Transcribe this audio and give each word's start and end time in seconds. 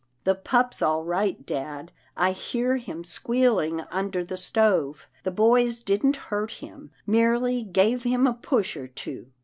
"The 0.23 0.33
pup's 0.33 0.81
all 0.81 1.03
right, 1.03 1.45
dad. 1.45 1.91
I 2.17 2.31
hear 2.31 2.77
him 2.77 3.03
squeal 3.03 3.59
ing 3.59 3.81
under 3.91 4.23
the 4.23 4.35
stove. 4.35 5.05
The 5.23 5.29
boys 5.29 5.83
didn't 5.83 6.15
hurt 6.31 6.53
him— 6.53 6.89
merely 7.05 7.61
gave 7.61 8.01
him 8.01 8.25
a 8.25 8.33
push 8.33 8.75
or 8.75 8.87
two. 8.87 9.27